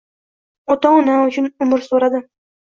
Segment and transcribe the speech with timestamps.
[0.75, 2.27] Ota-onam uchun umr suradim!